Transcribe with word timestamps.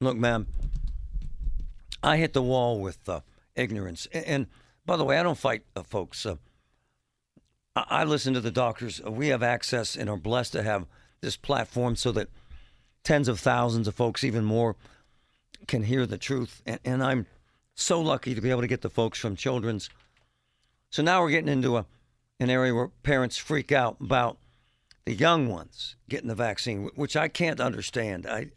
Look, 0.00 0.16
ma'am, 0.16 0.46
I 2.02 2.18
hit 2.18 2.34
the 2.34 2.42
wall 2.42 2.80
with 2.80 3.08
uh, 3.08 3.20
ignorance. 3.54 4.06
And, 4.12 4.24
and, 4.26 4.46
by 4.84 4.96
the 4.96 5.04
way, 5.04 5.18
I 5.18 5.22
don't 5.22 5.38
fight 5.38 5.62
uh, 5.74 5.82
folks. 5.82 6.26
Uh, 6.26 6.36
I, 7.74 7.84
I, 7.88 8.04
listen 8.04 8.34
to 8.34 8.40
the 8.40 8.50
doctors. 8.50 9.00
We 9.02 9.28
have 9.28 9.42
access 9.42 9.96
and 9.96 10.10
are 10.10 10.18
blessed 10.18 10.52
to 10.52 10.62
have 10.62 10.86
this 11.22 11.36
platform 11.36 11.96
so 11.96 12.12
that 12.12 12.28
tens 13.04 13.26
of 13.26 13.40
thousands 13.40 13.88
of 13.88 13.94
folks, 13.94 14.22
even 14.22 14.44
more, 14.44 14.76
can 15.66 15.82
hear 15.82 16.04
the 16.04 16.18
truth. 16.18 16.62
And, 16.66 16.78
and 16.84 17.02
I'm 17.02 17.26
so 17.74 18.00
lucky 18.00 18.34
to 18.34 18.40
be 18.40 18.50
able 18.50 18.60
to 18.60 18.66
get 18.66 18.82
the 18.82 18.90
folks 18.90 19.18
from 19.18 19.34
Children's. 19.34 19.88
So 20.90 21.02
now 21.02 21.22
we're 21.22 21.30
getting 21.30 21.52
into 21.52 21.78
a, 21.78 21.86
an 22.38 22.50
area 22.50 22.74
where 22.74 22.88
parents 23.02 23.38
freak 23.38 23.72
out 23.72 23.96
about 24.00 24.36
the 25.06 25.14
young 25.14 25.48
ones 25.48 25.96
getting 26.08 26.28
the 26.28 26.34
vaccine, 26.34 26.90
which 26.96 27.16
I 27.16 27.28
can't 27.28 27.60
understand. 27.60 28.26
I 28.26 28.48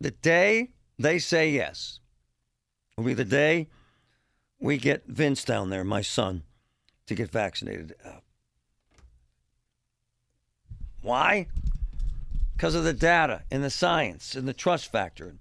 the 0.00 0.10
day 0.10 0.70
they 0.98 1.18
say 1.18 1.50
yes 1.50 2.00
will 2.96 3.04
be 3.04 3.14
the 3.14 3.24
day 3.24 3.68
we 4.58 4.78
get 4.78 5.06
Vince 5.06 5.44
down 5.44 5.70
there, 5.70 5.84
my 5.84 6.00
son, 6.00 6.42
to 7.06 7.14
get 7.14 7.30
vaccinated. 7.30 7.94
Uh, 8.04 8.20
why? 11.02 11.46
Because 12.56 12.74
of 12.74 12.84
the 12.84 12.94
data 12.94 13.42
and 13.50 13.62
the 13.62 13.70
science 13.70 14.34
and 14.34 14.48
the 14.48 14.54
trust 14.54 14.90
factor. 14.90 15.34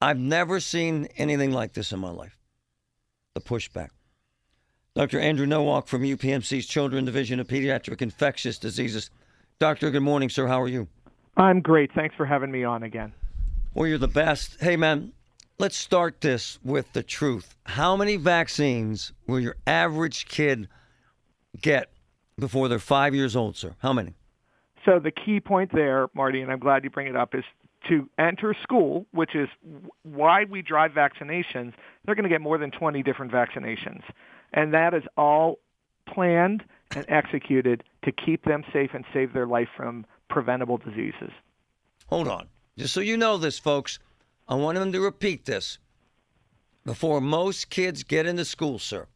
I've 0.00 0.18
never 0.18 0.58
seen 0.58 1.08
anything 1.16 1.52
like 1.52 1.72
this 1.72 1.92
in 1.92 2.00
my 2.00 2.10
life. 2.10 2.38
The 3.34 3.40
pushback. 3.40 3.90
Dr. 4.94 5.18
Andrew 5.18 5.46
Nowalk 5.46 5.88
from 5.88 6.02
UPMC's 6.02 6.66
Children 6.66 7.04
Division 7.04 7.40
of 7.40 7.48
Pediatric 7.48 8.02
Infectious 8.02 8.58
Diseases. 8.58 9.10
Doctor, 9.58 9.90
good 9.90 10.02
morning, 10.02 10.28
sir. 10.28 10.46
How 10.46 10.60
are 10.60 10.68
you? 10.68 10.88
I'm 11.36 11.60
great. 11.60 11.90
Thanks 11.94 12.14
for 12.16 12.26
having 12.26 12.50
me 12.50 12.64
on 12.64 12.82
again. 12.82 13.12
Well, 13.74 13.88
you're 13.88 13.98
the 13.98 14.06
best. 14.06 14.60
Hey, 14.60 14.76
man, 14.76 15.12
let's 15.58 15.76
start 15.76 16.20
this 16.20 16.60
with 16.62 16.92
the 16.92 17.02
truth. 17.02 17.56
How 17.66 17.96
many 17.96 18.16
vaccines 18.16 19.12
will 19.26 19.40
your 19.40 19.56
average 19.66 20.26
kid 20.26 20.68
get 21.60 21.90
before 22.38 22.68
they're 22.68 22.78
five 22.78 23.16
years 23.16 23.34
old, 23.34 23.56
sir? 23.56 23.74
How 23.80 23.92
many? 23.92 24.14
So 24.84 25.00
the 25.00 25.10
key 25.10 25.40
point 25.40 25.72
there, 25.72 26.08
Marty, 26.14 26.40
and 26.40 26.52
I'm 26.52 26.60
glad 26.60 26.84
you 26.84 26.90
bring 26.90 27.08
it 27.08 27.16
up, 27.16 27.34
is 27.34 27.42
to 27.88 28.08
enter 28.16 28.54
school, 28.62 29.06
which 29.10 29.34
is 29.34 29.48
why 30.04 30.44
we 30.44 30.62
drive 30.62 30.92
vaccinations. 30.92 31.72
They're 32.04 32.14
going 32.14 32.22
to 32.22 32.28
get 32.28 32.40
more 32.40 32.58
than 32.58 32.70
20 32.70 33.02
different 33.02 33.32
vaccinations, 33.32 34.02
and 34.52 34.72
that 34.72 34.94
is 34.94 35.02
all 35.16 35.58
planned 36.06 36.62
and 36.94 37.04
executed 37.08 37.82
to 38.04 38.12
keep 38.12 38.44
them 38.44 38.62
safe 38.72 38.90
and 38.94 39.04
save 39.12 39.32
their 39.32 39.46
life 39.46 39.68
from 39.76 40.06
preventable 40.28 40.78
diseases. 40.78 41.30
Hold 42.06 42.28
on. 42.28 42.48
Just 42.76 42.92
so 42.92 43.00
you 43.00 43.16
know 43.16 43.36
this, 43.36 43.58
folks, 43.58 43.98
I 44.48 44.54
want 44.54 44.78
them 44.78 44.92
to 44.92 45.00
repeat 45.00 45.44
this. 45.44 45.78
Before 46.84 47.20
most 47.20 47.70
kids 47.70 48.02
get 48.02 48.26
into 48.26 48.44
school, 48.44 48.78
sir, 48.78 49.06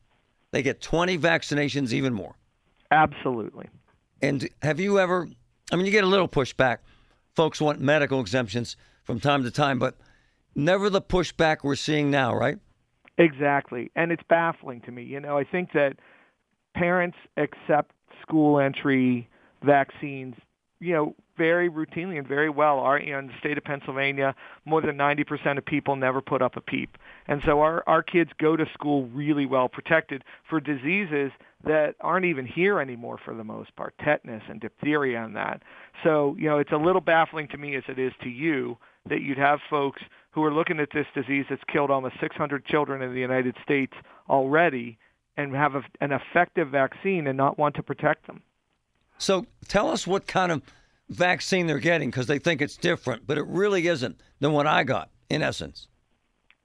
they 0.53 0.62
get 0.62 0.81
20 0.81 1.19
vaccinations, 1.19 1.93
even 1.93 2.15
more. 2.15 2.37
Absolutely. 2.91 3.69
And 4.22 4.49
have 4.62 4.81
you 4.81 4.99
ever, 4.99 5.28
I 5.71 5.77
mean, 5.77 5.84
you 5.84 5.93
get 5.93 6.05
a 6.05 6.09
little 6.09 6.28
pushback. 6.28 6.78
Folks 7.34 7.60
want 7.60 7.81
medical 7.81 8.21
exemptions 8.21 8.77
from 9.05 9.21
time 9.21 9.43
to 9.44 9.50
time, 9.50 9.78
but 9.78 9.97
never 10.55 10.88
the 10.88 11.03
pushback 11.03 11.59
we're 11.62 11.77
seeing 11.77 12.11
now, 12.11 12.34
right? 12.34 12.59
Exactly. 13.19 13.91
And 13.97 14.12
it's 14.12 14.22
baffling 14.28 14.81
to 14.82 14.93
me. 14.93 15.03
You 15.03 15.21
know, 15.21 15.37
I 15.37 15.44
think 15.44 15.72
that 15.72 15.97
parents 16.75 17.19
accept 17.37 17.93
school 18.22 18.59
entry 18.59 19.28
vaccines, 19.62 20.37
you 20.81 20.93
know, 20.93 21.15
very 21.37 21.71
routinely 21.71 22.19
and 22.19 22.27
very 22.27 22.50
well. 22.50 22.78
Our 22.78 23.00
you 23.00 23.12
know, 23.12 23.19
in 23.21 23.27
the 23.28 23.39
state 23.39 23.59
of 23.59 23.65
Pennsylvania, 23.65 24.34
more 24.65 24.81
than 24.81 24.97
90% 24.97 25.59
of 25.59 25.65
people 25.65 25.97
never 25.97 26.21
put 26.21 26.43
up 26.43 26.56
a 26.56 26.61
PEEP, 26.61 26.97
and 27.27 27.43
so 27.44 27.61
our 27.61 27.83
our 27.87 28.03
kids 28.03 28.31
go 28.39 28.56
to 28.56 28.66
school 28.75 29.06
really 29.09 29.47
well 29.47 29.69
protected 29.69 30.25
for 30.49 30.61
diseases 30.61 31.33
that 31.65 31.94
aren't 32.00 32.27
even 32.27 32.47
here 32.47 32.81
anymore 32.81 33.19
for 33.25 33.34
the 33.34 33.44
most 33.44 33.75
part, 33.77 33.94
tetanus 34.05 34.43
and 34.49 34.61
diphtheria 34.61 35.25
and 35.25 35.34
that. 35.37 35.62
So 36.05 36.37
you 36.38 36.49
know, 36.49 36.59
it's 36.59 36.72
a 36.72 36.77
little 36.77 37.00
baffling 37.00 37.49
to 37.49 37.59
me 37.59 37.77
as 37.77 37.84
it 37.88 37.99
is 37.99 38.12
to 38.22 38.28
you 38.28 38.77
that 39.09 39.22
you'd 39.22 39.38
have 39.38 39.61
folks 39.71 40.03
who 40.31 40.44
are 40.44 40.53
looking 40.53 40.78
at 40.81 40.91
this 40.93 41.06
disease 41.15 41.47
that's 41.49 41.62
killed 41.72 41.91
almost 41.91 42.15
600 42.21 42.65
children 42.67 43.03
in 43.03 43.12
the 43.12 43.21
United 43.21 43.56
States 43.62 43.94
already 44.28 44.99
and 45.37 45.55
have 45.55 45.75
a, 45.75 45.83
an 46.00 46.12
effective 46.12 46.69
vaccine 46.69 47.27
and 47.27 47.37
not 47.37 47.59
want 47.59 47.75
to 47.77 47.83
protect 47.83 48.27
them. 48.27 48.43
So 49.19 49.47
tell 49.67 49.91
us 49.91 50.06
what 50.06 50.27
kind 50.27 50.53
of 50.53 50.62
vaccine 51.11 51.67
they're 51.67 51.79
getting 51.79 52.11
because 52.11 52.27
they 52.27 52.39
think 52.39 52.62
it's 52.62 52.77
different, 52.77 53.27
but 53.27 53.39
it 53.39 53.47
really 53.47 53.87
isn't 53.89 54.21
than 54.41 54.53
what 54.53 54.67
I 54.67 54.84
got, 54.84 55.11
in 55.29 55.43
essence. 55.43 55.89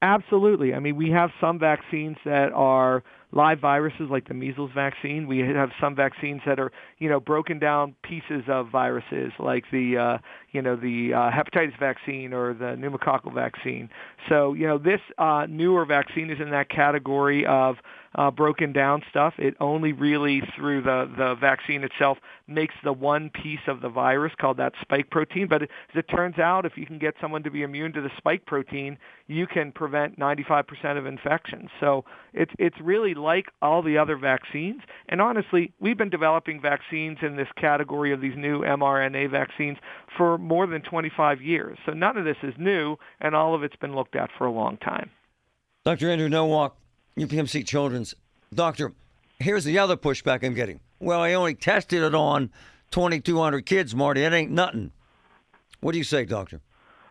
Absolutely. 0.02 0.74
I 0.74 0.80
mean, 0.80 0.98
we 0.98 1.10
have 1.12 1.30
some 1.40 1.58
vaccines 1.58 2.18
that 2.26 2.52
are 2.54 3.04
live 3.32 3.60
viruses 3.60 4.10
like 4.10 4.28
the 4.28 4.34
measles 4.34 4.70
vaccine. 4.76 5.28
We 5.28 5.40
have 5.40 5.70
some 5.80 5.96
vaccines 5.96 6.42
that 6.46 6.60
are, 6.60 6.72
you 7.00 7.10
know, 7.10 7.22
broken 7.22 7.58
down 7.58 7.96
pieces 8.04 8.44
of 8.50 8.70
viruses 8.70 9.32
like 9.40 9.64
the, 9.72 9.98
uh, 9.98 10.18
you 10.54 10.62
know, 10.62 10.76
the 10.76 11.14
uh, 11.14 11.32
hepatitis 11.32 11.78
vaccine 11.80 12.32
or 12.32 12.54
the 12.54 12.78
pneumococcal 12.78 13.34
vaccine. 13.34 13.90
So, 14.30 14.54
you 14.54 14.68
know, 14.68 14.78
this 14.78 15.02
uh, 15.18 15.48
newer 15.50 15.84
vaccine 15.84 16.30
is 16.30 16.40
in 16.40 16.52
that 16.52 16.70
category 16.70 17.46
of 17.46 17.78
uh, 18.16 18.30
broken 18.32 18.72
down 18.72 19.02
stuff. 19.10 19.34
It 19.38 19.56
only 19.60 19.92
really 19.92 20.42
through 20.56 20.84
the 20.84 21.12
the 21.18 21.36
vaccine 21.36 21.84
itself 21.84 22.18
makes 22.48 22.76
the 22.84 22.94
one 22.94 23.30
piece 23.30 23.66
of 23.68 23.82
the 23.82 23.90
virus 23.90 24.34
called 24.40 24.58
that 24.58 24.74
spike 24.82 25.10
protein. 25.10 25.48
But 25.48 25.64
as 25.64 25.70
it 25.96 26.04
turns 26.04 26.38
out, 26.38 26.66
if 26.66 26.78
you 26.78 26.86
can 26.86 27.00
get 27.00 27.16
someone 27.20 27.44
to 27.44 27.52
be 27.52 27.64
immune 27.64 27.94
to 27.94 28.02
the 28.02 28.12
spike 28.18 28.46
protein, 28.46 28.98
you 29.28 29.48
can 29.48 29.72
prevent 29.72 30.20
95% 30.20 30.98
of 30.98 31.06
infections. 31.06 31.70
So 31.80 32.06
it's 32.34 32.52
it's 32.60 32.80
really 32.82 33.14
like 33.14 33.48
all 33.62 33.82
the 33.82 33.98
other 33.98 34.18
vaccines. 34.18 34.82
And 35.10 35.22
honestly, 35.22 35.72
we've 35.80 35.98
been 35.98 36.10
developing 36.10 36.62
vaccines 36.62 37.18
in 37.22 37.36
this 37.36 37.48
category 37.56 38.14
of 38.14 38.22
these 38.22 38.36
new 38.38 38.62
mRNA 38.62 39.32
vaccines 39.32 39.78
for 40.18 40.38
more 40.44 40.68
than 40.68 40.82
25 40.82 41.42
years. 41.42 41.78
So 41.86 41.94
none 41.94 42.18
of 42.18 42.26
this 42.26 42.38
is 42.44 42.54
new, 42.58 42.98
and 43.22 43.36
all 43.36 43.56
of 43.56 43.64
it's 43.64 43.76
been 43.78 43.96
looked 43.96 44.16
at 44.16 44.30
for 44.38 44.46
a 44.46 44.52
long 44.52 44.78
time. 44.78 45.10
Dr. 45.86 46.10
Andrew 46.10 46.30
Nowalk, 46.30 46.78
UPMC 47.18 47.66
Children's. 47.66 48.16
Doctor, 48.54 48.94
here's 49.40 49.64
the 49.64 49.80
other 49.80 49.98
pushback 49.98 50.44
I'm 50.44 50.54
getting. 50.54 50.80
Well, 51.00 51.20
I 51.20 51.34
only 51.34 51.56
tested 51.56 52.04
it 52.04 52.16
on 52.16 52.52
2,200 52.92 53.66
kids, 53.66 53.96
Marty. 53.96 54.24
It 54.24 54.32
ain't 54.34 54.52
nothing. 54.52 54.92
What 55.82 55.92
do 55.92 55.98
you 55.98 56.04
say, 56.04 56.26
doctor? 56.26 56.62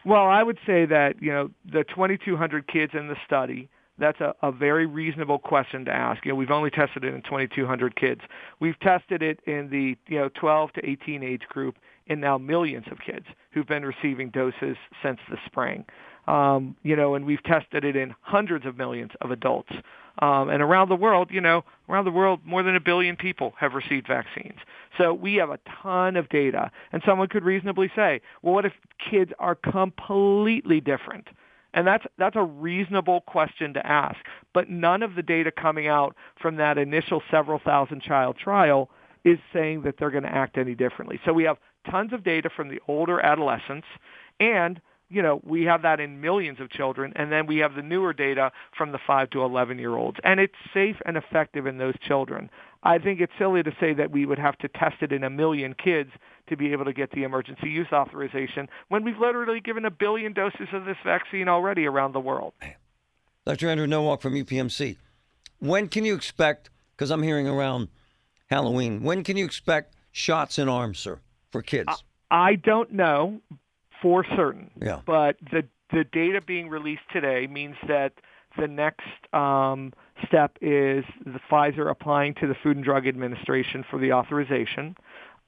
Well, 0.05 0.27
I 0.27 0.43
would 0.43 0.59
say 0.67 0.87
that, 0.87 1.21
you 1.21 1.31
know, 1.31 1.51
the 1.65 1.85
2,200 1.85 2.67
kids 2.67 2.93
in 2.95 3.09
the 3.09 3.17
study, 3.27 3.69
that's 4.03 4.21
a, 4.21 4.35
a 4.43 4.51
very 4.51 4.85
reasonable 4.85 5.39
question 5.39 5.85
to 5.85 5.93
ask. 5.93 6.25
You 6.25 6.33
know, 6.33 6.35
we've 6.35 6.51
only 6.51 6.71
tested 6.71 7.05
it 7.05 7.15
in 7.15 7.23
2,200 7.23 7.95
kids. 7.95 8.21
We've 8.59 8.79
tested 8.81 9.23
it 9.23 9.39
in 9.47 9.71
the, 9.71 9.97
you 10.13 10.19
know, 10.19 10.29
12 10.29 10.73
to 10.73 10.89
18 10.89 11.23
age 11.23 11.43
group 11.49 11.77
and 12.09 12.21
now 12.21 12.37
millions 12.37 12.87
of 12.91 12.99
kids 12.99 13.27
who've 13.53 13.67
been 13.67 13.85
receiving 13.85 14.31
doses 14.31 14.77
since 15.03 15.21
the 15.31 15.37
spring. 15.47 15.85
Um, 16.27 16.77
you 16.83 16.97
know, 16.97 17.15
and 17.15 17.25
we've 17.25 17.43
tested 17.45 17.85
it 17.85 17.95
in 17.95 18.15
hundreds 18.21 18.67
of 18.67 18.77
millions 18.77 19.13
of 19.21 19.31
adults. 19.31 19.73
Um, 20.19 20.51
and 20.51 20.63
around 20.63 20.89
the 20.89 20.97
world, 20.97 21.31
you 21.31 21.41
know, 21.41 21.65
around 21.89 22.05
the 22.05 22.11
world, 22.11 22.41
more 22.45 22.63
than 22.63 22.75
a 22.75 22.81
billion 22.81 23.17
people 23.17 23.55
have 23.59 23.73
received 23.73 24.09
vaccines. 24.09 24.59
So 24.99 25.15
we 25.15 25.37
have 25.37 25.51
a 25.51 25.59
ton 25.83 26.17
of 26.17 26.29
data. 26.29 26.71
And 26.93 27.03
someone 27.07 27.29
could 27.29 27.45
reasonably 27.45 27.91
say, 27.95 28.21
well, 28.43 28.55
what 28.55 28.65
if 28.65 28.73
kids 29.11 29.33
are 29.39 29.55
completely 29.55 30.81
different? 30.81 31.29
And 31.75 31.87
that's 31.87 32.05
that's 32.19 32.37
a 32.37 32.43
reasonable 32.43 33.23
question 33.23 33.75
to 33.75 33.87
ask. 33.87 34.19
But 34.53 34.69
none 34.69 35.03
of 35.03 35.15
the 35.15 35.23
data 35.23 35.51
coming 35.51 35.89
out 35.89 36.15
from 36.41 36.57
that 36.57 36.79
initial 36.79 37.23
several 37.31 37.59
thousand 37.59 38.03
child 38.03 38.37
trial 38.37 38.91
is 39.25 39.39
saying 39.53 39.83
that 39.83 39.97
they're 39.99 40.11
going 40.11 40.25
to 40.25 40.35
act 40.35 40.59
any 40.59 40.75
differently. 40.75 41.21
So 41.25 41.33
we 41.33 41.45
have 41.45 41.57
tons 41.91 42.13
of 42.13 42.25
data 42.25 42.51
from 42.55 42.69
the 42.69 42.81
older 42.89 43.21
adolescents 43.21 43.87
and 44.41 44.81
you 45.13 45.21
know, 45.21 45.43
we 45.45 45.65
have 45.65 45.83
that 45.83 46.01
in 46.01 46.21
millions 46.21 46.59
of 46.59 46.71
children, 46.71 47.13
and 47.17 47.31
then 47.31 47.47
we 47.47 47.59
have 47.59 47.75
the 47.75 47.83
newer 47.83 48.15
data 48.15 48.51
from 48.77 48.93
the 48.93 48.99
5 49.07 49.31
to 49.31 49.43
11 49.43 49.79
year 49.79 49.95
olds. 49.95 50.19
And 50.25 50.41
it's 50.41 50.55
safe 50.73 50.97
and 51.05 51.17
effective 51.17 51.67
in 51.67 51.77
those 51.77 51.95
children. 52.01 52.51
I 52.83 52.99
think 52.99 53.21
it's 53.21 53.33
silly 53.39 53.63
to 53.63 53.73
say 53.79 53.93
that 53.95 54.11
we 54.11 54.25
would 54.27 54.39
have 54.39 54.57
to 54.59 54.69
test 54.69 54.97
it 55.03 55.13
in 55.13 55.23
a 55.23 55.31
million 55.31 55.75
kids 55.75 56.11
to 56.49 56.57
be 56.57 56.73
able 56.73 56.87
to 56.87 56.93
get 56.93 57.13
the 57.13 57.23
emergency 57.25 57.69
use 57.69 57.89
authorization 57.93 58.69
when 58.89 59.05
we've 59.05 59.19
literally 59.19 59.61
given 59.61 59.85
a 59.85 59.91
billion 59.91 60.33
doses 60.33 60.69
of 60.73 60.87
this 60.87 60.97
vaccine 61.05 61.47
already 61.47 61.87
around 61.87 62.13
the 62.13 62.21
world. 62.21 62.55
Dr. 63.45 63.69
Andrew 63.69 63.87
Nowalk 63.87 64.23
from 64.23 64.35
UPMC. 64.35 64.97
When 65.59 65.89
can 65.89 66.05
you 66.05 66.15
expect, 66.15 66.71
because 66.97 67.11
I'm 67.11 67.23
hearing 67.23 67.47
around 67.47 67.89
Halloween, 68.51 69.03
when 69.03 69.23
can 69.23 69.37
you 69.37 69.45
expect 69.45 69.95
shots 70.11 70.59
in 70.59 70.69
arms, 70.69 70.99
sir, 70.99 71.21
for 71.51 71.63
kids? 71.63 72.03
I 72.31 72.55
don't 72.55 72.93
know 72.93 73.41
for 74.03 74.25
certain. 74.37 74.71
Yeah. 74.81 75.01
But 75.07 75.37
the 75.51 75.65
the 75.93 76.05
data 76.05 76.41
being 76.41 76.69
released 76.69 77.03
today 77.13 77.47
means 77.47 77.77
that 77.87 78.13
the 78.59 78.67
next 78.67 79.07
um, 79.33 79.93
step 80.27 80.57
is 80.61 81.05
the 81.25 81.41
Pfizer 81.51 81.91
applying 81.91 82.35
to 82.35 82.47
the 82.47 82.55
Food 82.63 82.77
and 82.77 82.85
Drug 82.85 83.07
Administration 83.07 83.85
for 83.89 83.99
the 83.99 84.13
authorization. 84.13 84.97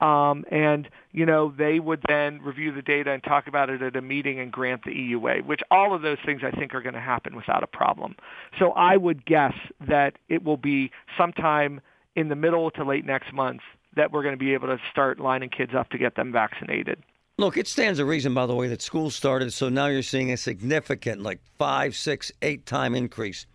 Um, 0.01 0.43
and 0.51 0.89
you 1.13 1.25
know 1.25 1.53
they 1.57 1.79
would 1.79 2.01
then 2.07 2.41
review 2.41 2.73
the 2.73 2.81
data 2.81 3.11
and 3.11 3.23
talk 3.23 3.47
about 3.47 3.69
it 3.69 3.81
at 3.81 3.95
a 3.95 4.01
meeting 4.01 4.39
and 4.39 4.51
grant 4.51 4.83
the 4.83 4.91
EUA, 4.91 5.45
which 5.45 5.61
all 5.71 5.95
of 5.95 6.01
those 6.01 6.17
things 6.25 6.41
I 6.43 6.51
think 6.51 6.75
are 6.75 6.81
going 6.81 6.95
to 6.95 7.01
happen 7.01 7.35
without 7.35 7.63
a 7.63 7.67
problem. 7.67 8.15
So 8.59 8.71
I 8.71 8.97
would 8.97 9.25
guess 9.25 9.53
that 9.87 10.15
it 10.27 10.43
will 10.43 10.57
be 10.57 10.91
sometime 11.17 11.79
in 12.15 12.27
the 12.27 12.35
middle 12.35 12.71
to 12.71 12.83
late 12.83 13.05
next 13.05 13.31
month 13.33 13.61
that 13.95 14.11
we're 14.11 14.23
going 14.23 14.33
to 14.33 14.39
be 14.39 14.53
able 14.53 14.67
to 14.67 14.79
start 14.91 15.19
lining 15.19 15.49
kids 15.49 15.73
up 15.73 15.89
to 15.91 15.97
get 15.97 16.15
them 16.15 16.33
vaccinated. 16.33 17.01
Look, 17.37 17.57
it 17.57 17.67
stands 17.67 17.99
to 17.99 18.05
reason, 18.05 18.33
by 18.33 18.45
the 18.45 18.55
way, 18.55 18.67
that 18.69 18.81
school 18.81 19.09
started, 19.09 19.51
so 19.51 19.67
now 19.67 19.87
you're 19.87 20.01
seeing 20.01 20.31
a 20.31 20.37
significant, 20.37 21.21
like 21.21 21.41
five, 21.57 21.95
six, 21.95 22.31
eight 22.41 22.65
time 22.65 22.95
increase 22.95 23.45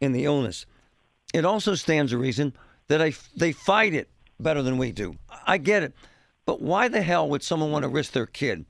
in 0.00 0.12
the 0.12 0.24
illness. 0.24 0.64
It 1.34 1.44
also 1.44 1.74
stands 1.74 2.12
to 2.12 2.18
reason 2.18 2.52
that 2.86 3.02
I, 3.02 3.12
they 3.36 3.50
fight 3.50 3.94
it 3.94 4.08
better 4.38 4.62
than 4.62 4.78
we 4.78 4.92
do. 4.92 5.16
I 5.46 5.58
get 5.58 5.82
it. 5.82 5.92
But 6.44 6.62
why 6.62 6.86
the 6.86 7.02
hell 7.02 7.28
would 7.28 7.42
someone 7.42 7.72
want 7.72 7.82
to 7.82 7.88
risk 7.88 8.12
their 8.12 8.26
kid 8.26 8.64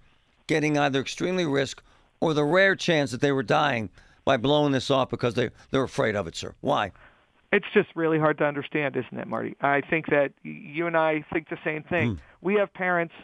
getting 0.47 0.79
either 0.79 1.01
extremely 1.01 1.45
risk 1.45 1.83
or 2.21 2.33
the 2.33 2.45
rare 2.45 2.75
chance 2.75 3.11
that 3.11 3.21
they 3.21 3.33
were 3.33 3.43
dying 3.43 3.91
by 4.25 4.39
blowing 4.39 4.73
this 4.73 4.91
off 4.91 5.11
because 5.11 5.35
they, 5.35 5.51
they're 5.71 5.83
afraid 5.83 6.17
of 6.17 6.27
it, 6.27 6.35
sir? 6.35 6.55
Why? 6.63 6.93
It's 7.53 7.67
just 7.75 7.89
really 7.95 8.19
hard 8.19 8.39
to 8.39 8.45
understand, 8.45 8.97
isn't 8.97 9.19
it, 9.19 9.27
Marty? 9.27 9.55
I 9.61 9.83
think 9.83 10.07
that 10.07 10.33
you 10.43 10.87
and 10.87 10.97
I 10.97 11.25
think 11.31 11.51
the 11.51 11.59
same 11.63 11.83
thing. 11.83 12.15
Mm. 12.15 12.19
We 12.41 12.55
have 12.55 12.73
parents 12.73 13.15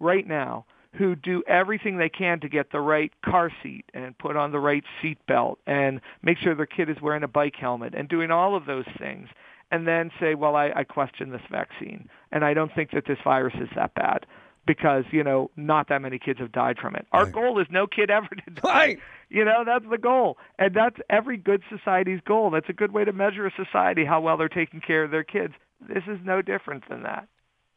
right 0.00 0.26
now 0.26 0.66
who 0.94 1.16
do 1.16 1.42
everything 1.46 1.96
they 1.96 2.08
can 2.08 2.40
to 2.40 2.48
get 2.48 2.70
the 2.70 2.80
right 2.80 3.12
car 3.24 3.50
seat 3.62 3.84
and 3.94 4.16
put 4.18 4.36
on 4.36 4.52
the 4.52 4.58
right 4.58 4.84
seat 5.00 5.18
belt 5.26 5.58
and 5.66 6.00
make 6.22 6.38
sure 6.38 6.54
their 6.54 6.66
kid 6.66 6.90
is 6.90 7.00
wearing 7.00 7.22
a 7.22 7.28
bike 7.28 7.56
helmet 7.56 7.94
and 7.94 8.08
doing 8.08 8.30
all 8.30 8.54
of 8.54 8.66
those 8.66 8.84
things 8.98 9.28
and 9.70 9.88
then 9.88 10.10
say, 10.20 10.34
well, 10.34 10.54
I, 10.54 10.70
I 10.76 10.84
question 10.84 11.30
this 11.30 11.40
vaccine, 11.50 12.08
and 12.30 12.44
I 12.44 12.52
don't 12.52 12.72
think 12.74 12.90
that 12.90 13.06
this 13.06 13.16
virus 13.24 13.54
is 13.54 13.70
that 13.74 13.94
bad 13.94 14.26
because 14.66 15.04
you 15.10 15.24
know 15.24 15.50
not 15.56 15.88
that 15.88 16.02
many 16.02 16.18
kids 16.18 16.38
have 16.38 16.52
died 16.52 16.76
from 16.78 16.94
it. 16.94 17.06
Our 17.10 17.24
right. 17.24 17.32
goal 17.32 17.58
is 17.58 17.66
no 17.70 17.86
kid 17.86 18.10
ever 18.10 18.28
to 18.28 18.50
die. 18.50 18.68
Right. 18.72 18.98
You 19.30 19.44
know 19.44 19.64
that's 19.64 19.86
the 19.90 19.98
goal, 19.98 20.36
and 20.58 20.74
that's 20.74 20.96
every 21.08 21.38
good 21.38 21.62
society's 21.70 22.20
goal. 22.24 22.50
That's 22.50 22.68
a 22.68 22.74
good 22.74 22.92
way 22.92 23.04
to 23.04 23.12
measure 23.12 23.46
a 23.46 23.52
society 23.56 24.04
how 24.04 24.20
well 24.20 24.36
they're 24.36 24.48
taking 24.48 24.80
care 24.80 25.02
of 25.02 25.10
their 25.10 25.24
kids. 25.24 25.54
This 25.80 26.04
is 26.06 26.18
no 26.22 26.42
different 26.42 26.88
than 26.88 27.02
that. 27.04 27.26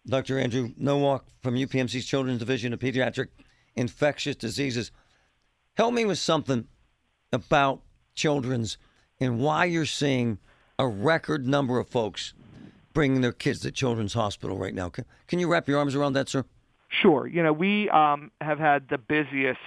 Dr. 0.07 0.39
Andrew 0.39 0.71
Nowalk 0.77 1.25
from 1.41 1.55
UPMC's 1.55 2.05
Children's 2.05 2.39
Division 2.39 2.73
of 2.73 2.79
Pediatric 2.79 3.27
Infectious 3.75 4.35
Diseases. 4.35 4.91
Help 5.75 5.93
me 5.93 6.05
with 6.05 6.19
something 6.19 6.67
about 7.31 7.81
children's 8.13 8.77
and 9.19 9.39
why 9.39 9.65
you're 9.65 9.85
seeing 9.85 10.37
a 10.77 10.87
record 10.87 11.47
number 11.47 11.79
of 11.79 11.87
folks 11.87 12.33
bringing 12.93 13.21
their 13.21 13.31
kids 13.31 13.59
to 13.61 13.71
Children's 13.71 14.13
Hospital 14.13 14.57
right 14.57 14.73
now. 14.73 14.89
Can, 14.89 15.05
can 15.27 15.39
you 15.39 15.47
wrap 15.47 15.67
your 15.67 15.79
arms 15.79 15.95
around 15.95 16.13
that, 16.13 16.29
sir? 16.29 16.45
Sure. 16.89 17.27
You 17.27 17.43
know, 17.43 17.53
we 17.53 17.89
um, 17.89 18.31
have 18.41 18.59
had 18.59 18.89
the 18.89 18.97
busiest 18.97 19.59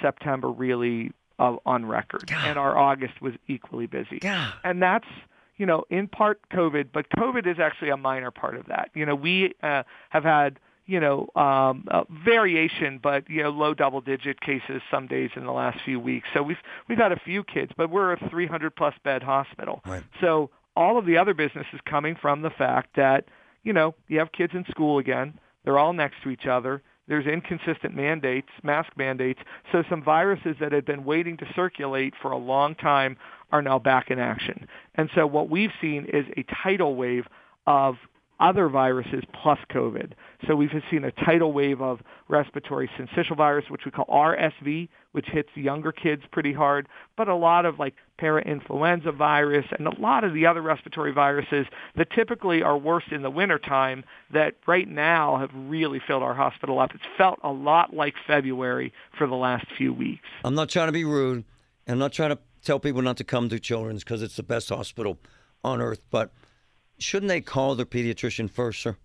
September 0.00 0.50
really 0.50 1.12
uh, 1.38 1.56
on 1.66 1.86
record, 1.86 2.26
God. 2.26 2.44
and 2.46 2.58
our 2.58 2.76
August 2.76 3.20
was 3.20 3.34
equally 3.48 3.86
busy. 3.86 4.18
God. 4.18 4.52
And 4.64 4.82
that's 4.82 5.06
you 5.56 5.66
know 5.66 5.84
in 5.90 6.08
part 6.08 6.40
COVID, 6.50 6.88
but 6.92 7.06
COVID 7.10 7.46
is 7.46 7.58
actually 7.58 7.90
a 7.90 7.96
minor 7.96 8.30
part 8.30 8.56
of 8.56 8.66
that. 8.66 8.90
You 8.94 9.06
know, 9.06 9.14
we 9.14 9.54
uh, 9.62 9.82
have 10.10 10.24
had 10.24 10.58
you 10.86 11.00
know, 11.00 11.28
um, 11.34 11.86
uh, 11.90 12.04
variation, 12.24 13.00
but 13.02 13.28
you 13.30 13.42
know, 13.42 13.50
low 13.50 13.74
double-digit 13.74 14.40
cases 14.40 14.82
some 14.90 15.06
days 15.06 15.30
in 15.34 15.44
the 15.44 15.52
last 15.52 15.78
few 15.84 15.98
weeks. 15.98 16.28
So 16.34 16.42
we've 16.42 16.58
we've 16.88 16.98
had 16.98 17.12
a 17.12 17.18
few 17.20 17.42
kids, 17.42 17.72
but 17.76 17.90
we're 17.90 18.12
a 18.12 18.28
300 18.30 18.76
plus 18.76 18.94
bed 19.02 19.22
hospital. 19.22 19.80
Right. 19.86 20.04
So 20.20 20.50
all 20.76 20.98
of 20.98 21.06
the 21.06 21.16
other 21.16 21.34
business 21.34 21.66
is 21.72 21.80
coming 21.88 22.16
from 22.20 22.42
the 22.42 22.50
fact 22.50 22.96
that 22.96 23.24
you 23.62 23.72
know 23.72 23.94
you 24.08 24.18
have 24.18 24.32
kids 24.32 24.52
in 24.54 24.64
school 24.70 24.98
again. 24.98 25.38
They're 25.64 25.78
all 25.78 25.94
next 25.94 26.22
to 26.24 26.30
each 26.30 26.46
other. 26.46 26.82
There's 27.06 27.26
inconsistent 27.26 27.94
mandates, 27.94 28.48
mask 28.62 28.92
mandates. 28.96 29.40
So 29.72 29.84
some 29.90 30.02
viruses 30.02 30.56
that 30.60 30.72
had 30.72 30.84
been 30.84 31.04
waiting 31.04 31.36
to 31.38 31.46
circulate 31.54 32.14
for 32.20 32.30
a 32.30 32.38
long 32.38 32.74
time 32.74 33.16
are 33.52 33.62
now 33.62 33.78
back 33.78 34.10
in 34.10 34.18
action. 34.18 34.66
And 34.94 35.10
so 35.14 35.26
what 35.26 35.50
we've 35.50 35.72
seen 35.80 36.06
is 36.12 36.24
a 36.36 36.44
tidal 36.62 36.96
wave 36.96 37.26
of 37.66 37.96
other 38.44 38.68
viruses 38.68 39.24
plus 39.32 39.58
COVID. 39.70 40.12
So 40.46 40.54
we've 40.54 40.70
seen 40.90 41.04
a 41.04 41.10
tidal 41.10 41.52
wave 41.52 41.80
of 41.80 42.00
respiratory 42.28 42.90
syncytial 42.98 43.38
virus, 43.38 43.64
which 43.70 43.86
we 43.86 43.90
call 43.90 44.04
RSV, 44.06 44.90
which 45.12 45.26
hits 45.26 45.48
younger 45.54 45.92
kids 45.92 46.22
pretty 46.30 46.52
hard, 46.52 46.86
but 47.16 47.26
a 47.28 47.34
lot 47.34 47.64
of 47.64 47.78
like 47.78 47.94
parainfluenza 48.20 49.16
virus 49.16 49.64
and 49.78 49.86
a 49.86 49.98
lot 49.98 50.24
of 50.24 50.34
the 50.34 50.44
other 50.44 50.60
respiratory 50.60 51.12
viruses 51.12 51.66
that 51.96 52.10
typically 52.10 52.62
are 52.62 52.76
worse 52.76 53.04
in 53.10 53.22
the 53.22 53.30
wintertime 53.30 54.04
that 54.30 54.56
right 54.66 54.88
now 54.88 55.38
have 55.38 55.50
really 55.54 56.00
filled 56.06 56.22
our 56.22 56.34
hospital 56.34 56.78
up. 56.78 56.94
It's 56.94 57.04
felt 57.16 57.38
a 57.42 57.50
lot 57.50 57.94
like 57.94 58.14
February 58.26 58.92
for 59.16 59.26
the 59.26 59.36
last 59.36 59.66
few 59.78 59.94
weeks. 59.94 60.28
I'm 60.44 60.54
not 60.54 60.68
trying 60.68 60.88
to 60.88 60.92
be 60.92 61.04
rude. 61.04 61.44
I'm 61.88 61.98
not 61.98 62.12
trying 62.12 62.30
to 62.30 62.38
tell 62.62 62.78
people 62.78 63.00
not 63.00 63.16
to 63.16 63.24
come 63.24 63.48
to 63.48 63.58
Children's 63.58 64.04
because 64.04 64.22
it's 64.22 64.36
the 64.36 64.42
best 64.42 64.68
hospital 64.68 65.18
on 65.62 65.80
earth, 65.80 66.02
but– 66.10 66.30
shouldn't 66.98 67.28
they 67.28 67.40
call 67.40 67.74
their 67.74 67.86
pediatrician 67.86 68.50
first, 68.50 68.82
sir? 68.82 68.96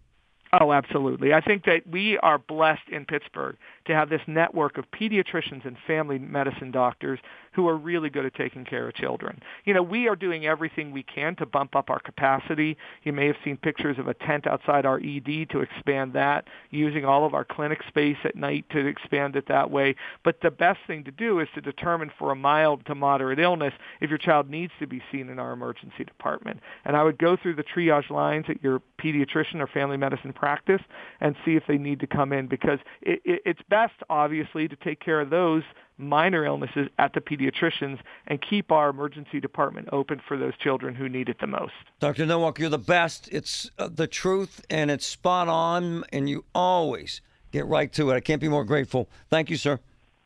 Oh, 0.59 0.71
absolutely. 0.73 1.31
I 1.31 1.41
think 1.41 1.65
that 1.65 1.81
we 1.85 2.17
are 2.19 2.39
blessed 2.39 2.89
in 2.91 3.05
Pittsburgh 3.05 3.55
to 3.85 3.93
have 3.93 4.09
this 4.09 4.21
network 4.25 4.79
of 4.79 4.85
pediatricians 4.89 5.63
and 5.63 5.77
family 5.85 6.17
medicine 6.17 6.71
doctors 6.71 7.19
who 7.59 7.67
are 7.67 7.75
really 7.75 8.09
good 8.09 8.25
at 8.25 8.33
taking 8.35 8.63
care 8.63 8.87
of 8.87 8.93
children. 8.93 9.41
You 9.65 9.73
know, 9.73 9.83
we 9.83 10.07
are 10.07 10.15
doing 10.15 10.45
everything 10.45 10.91
we 10.91 11.03
can 11.03 11.35
to 11.35 11.45
bump 11.45 11.75
up 11.75 11.89
our 11.89 11.99
capacity. 11.99 12.77
You 13.03 13.11
may 13.11 13.27
have 13.27 13.35
seen 13.43 13.57
pictures 13.57 13.99
of 13.99 14.07
a 14.07 14.13
tent 14.13 14.47
outside 14.47 14.85
our 14.85 14.97
ED 14.97 15.49
to 15.49 15.59
expand 15.59 16.13
that, 16.13 16.47
using 16.69 17.03
all 17.03 17.25
of 17.25 17.33
our 17.33 17.43
clinic 17.43 17.79
space 17.85 18.15
at 18.23 18.37
night 18.37 18.63
to 18.69 18.87
expand 18.87 19.35
it 19.35 19.49
that 19.49 19.71
way. 19.71 19.97
But 20.23 20.39
the 20.41 20.51
best 20.51 20.79
thing 20.87 21.03
to 21.03 21.11
do 21.11 21.41
is 21.41 21.49
to 21.53 21.59
determine 21.59 22.13
for 22.17 22.31
a 22.31 22.35
mild 22.35 22.85
to 22.85 22.95
moderate 22.95 23.39
illness 23.39 23.73
if 23.99 24.09
your 24.09 24.19
child 24.19 24.49
needs 24.49 24.71
to 24.79 24.87
be 24.87 25.01
seen 25.11 25.27
in 25.27 25.37
our 25.37 25.51
emergency 25.51 26.05
department. 26.05 26.61
And 26.85 26.95
I 26.95 27.03
would 27.03 27.17
go 27.17 27.35
through 27.35 27.55
the 27.55 27.63
triage 27.65 28.09
lines 28.09 28.45
at 28.47 28.63
your 28.63 28.81
pediatrician 29.03 29.59
or 29.59 29.67
family 29.67 29.97
medicine 29.97 30.31
practice 30.31 30.81
and 31.19 31.35
see 31.43 31.57
if 31.57 31.63
they 31.67 31.77
need 31.77 31.99
to 31.99 32.07
come 32.07 32.31
in 32.31 32.47
because 32.47 32.79
it, 33.01 33.21
it, 33.25 33.41
it's 33.45 33.61
best, 33.69 33.95
obviously, 34.09 34.69
to 34.69 34.77
take 34.77 35.01
care 35.01 35.19
of 35.19 35.29
those 35.29 35.63
minor 35.99 36.45
illnesses 36.45 36.87
at 36.97 37.13
the 37.13 37.21
pediatricians 37.21 37.99
and 38.27 38.41
keep 38.41 38.71
our 38.71 38.89
emergency 38.89 39.39
department 39.39 39.89
open 39.91 40.21
for 40.25 40.37
those 40.37 40.55
children 40.57 40.95
who 40.95 41.09
need 41.09 41.29
it 41.29 41.39
the 41.39 41.47
most. 41.47 41.73
Dr. 41.99 42.25
Nowalk, 42.25 42.57
you're 42.57 42.69
the 42.69 42.77
best. 42.77 43.29
It's 43.31 43.69
uh, 43.77 43.89
the 43.93 44.07
truth 44.07 44.65
and 44.69 44.89
it's 44.89 45.05
spot 45.05 45.47
on, 45.47 46.03
and 46.11 46.29
you 46.29 46.45
always 46.55 47.21
get 47.51 47.65
right 47.65 47.91
to 47.93 48.09
it. 48.09 48.15
I 48.15 48.19
can't 48.19 48.41
be 48.41 48.49
more 48.49 48.63
grateful. 48.63 49.09
Thank 49.29 49.49
you, 49.49 49.57
sir. 49.57 49.79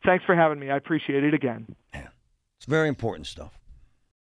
Thanks 0.04 0.24
for 0.24 0.34
having 0.34 0.58
me. 0.58 0.70
I 0.70 0.76
appreciate 0.76 1.24
it 1.24 1.34
again. 1.34 1.74
Man, 1.92 2.08
it's 2.58 2.66
very 2.66 2.88
important 2.88 3.26
stuff. 3.26 3.58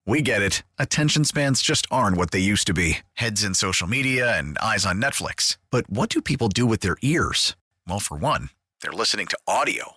We 0.06 0.22
get 0.22 0.40
it. 0.40 0.62
Attention 0.78 1.24
spans 1.24 1.60
just 1.60 1.86
aren't 1.90 2.16
what 2.16 2.30
they 2.30 2.38
used 2.38 2.66
to 2.68 2.72
be 2.72 2.98
heads 3.14 3.44
in 3.44 3.52
social 3.52 3.86
media 3.86 4.38
and 4.38 4.56
eyes 4.58 4.86
on 4.86 5.02
Netflix. 5.02 5.58
But 5.70 5.88
what 5.90 6.08
do 6.08 6.22
people 6.22 6.48
do 6.48 6.64
with 6.64 6.80
their 6.80 6.96
ears? 7.02 7.56
Well, 7.86 8.00
for 8.00 8.16
one, 8.16 8.48
they're 8.80 8.90
listening 8.92 9.26
to 9.26 9.38
audio. 9.46 9.96